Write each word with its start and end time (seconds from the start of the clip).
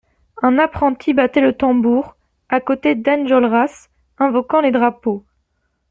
Un 0.41 0.57
apprenti 0.57 1.13
battait 1.13 1.41
le 1.41 1.53
tambour, 1.53 2.15
à 2.49 2.59
côté 2.59 2.95
d'Enjolras 2.95 3.89
invoquant 4.17 4.59
les 4.61 4.71
drapeaux. 4.71 5.23